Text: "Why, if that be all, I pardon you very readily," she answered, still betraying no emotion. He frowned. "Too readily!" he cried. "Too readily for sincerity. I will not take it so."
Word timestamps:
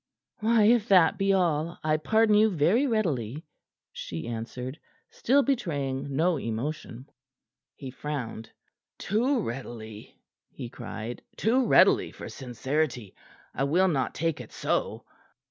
"Why, 0.39 0.63
if 0.63 0.87
that 0.87 1.19
be 1.19 1.31
all, 1.31 1.77
I 1.83 1.97
pardon 1.97 2.33
you 2.33 2.49
very 2.49 2.87
readily," 2.87 3.45
she 3.93 4.27
answered, 4.27 4.79
still 5.11 5.43
betraying 5.43 6.15
no 6.15 6.37
emotion. 6.39 7.07
He 7.75 7.91
frowned. 7.91 8.49
"Too 8.97 9.39
readily!" 9.41 10.19
he 10.49 10.69
cried. 10.69 11.21
"Too 11.37 11.67
readily 11.67 12.09
for 12.11 12.29
sincerity. 12.29 13.13
I 13.53 13.65
will 13.65 13.87
not 13.87 14.15
take 14.15 14.41
it 14.41 14.51
so." 14.51 15.05